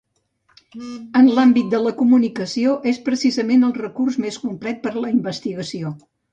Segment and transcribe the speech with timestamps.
[1.21, 5.97] En l’àmbit de la comunicació és precisament el recurs més complet per a la investigació.